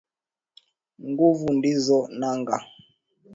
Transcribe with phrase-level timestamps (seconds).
[1.09, 2.57] Nguvu ndizo nanga.